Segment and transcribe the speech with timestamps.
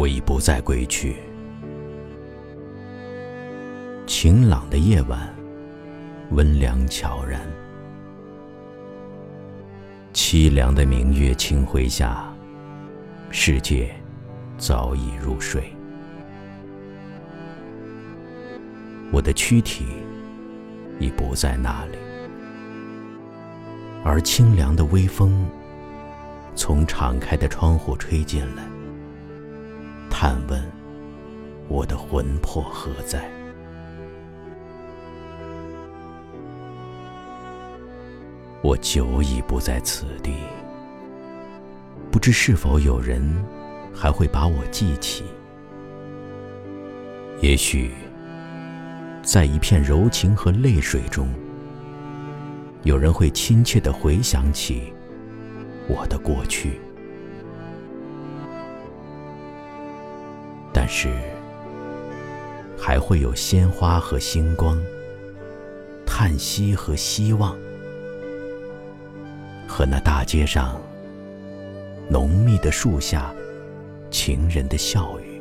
[0.00, 1.16] 我已不再归去。
[4.06, 5.28] 晴朗的夜晚，
[6.30, 7.38] 温凉悄然。
[10.14, 12.32] 凄凉的明月清辉下，
[13.28, 13.94] 世界
[14.56, 15.70] 早已入睡。
[19.12, 19.84] 我的躯体
[20.98, 21.98] 已不在那里，
[24.02, 25.46] 而清凉的微风
[26.54, 28.62] 从敞开的窗户吹进来，
[30.22, 30.62] 探问
[31.66, 33.26] 我的魂魄何在。
[38.60, 40.34] 我久已不在此地，
[42.10, 43.22] 不知是否有人
[43.94, 45.24] 还会把我记起。
[47.40, 47.90] 也许，
[49.22, 51.32] 在一片柔情和泪水中，
[52.82, 54.92] 有人会亲切地回想起
[55.88, 56.78] 我的过去。
[60.92, 61.08] 但是，
[62.76, 64.76] 还会有鲜花和星光，
[66.04, 67.56] 叹息和希望。
[69.68, 70.82] 和那大街上
[72.08, 73.32] 浓密的树下
[74.10, 75.40] 情人的笑语，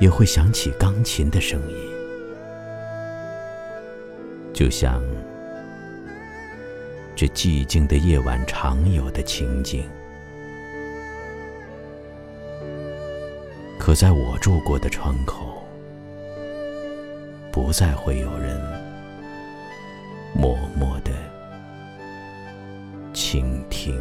[0.00, 1.76] 也会响起钢琴的声音，
[4.54, 5.02] 就像
[7.14, 9.86] 这寂静的夜晚常有的情景。
[13.78, 15.62] 可在我住过的窗口，
[17.52, 18.60] 不再会有人。
[20.32, 21.12] 默默的
[23.12, 23.94] 倾听。